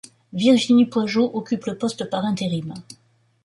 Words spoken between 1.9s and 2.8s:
par intérim.